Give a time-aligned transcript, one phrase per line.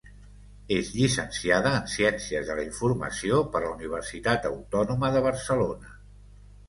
[0.75, 5.97] És llicenciada en Ciències de la Informació per la Universitat Autònoma de Barcelona.